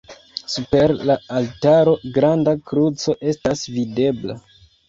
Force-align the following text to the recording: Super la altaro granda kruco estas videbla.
Super 0.53 0.93
la 1.09 1.17
altaro 1.41 1.93
granda 2.17 2.57
kruco 2.71 3.15
estas 3.35 3.65
videbla. 3.77 4.43